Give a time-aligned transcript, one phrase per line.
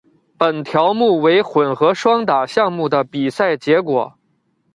[0.35, 4.15] 本条目为混合双打项目的比赛结果。